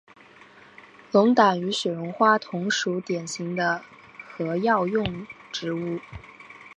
[1.11, 3.83] 龙胆与雪绒花同属典型的
[4.35, 5.99] 和药用植物。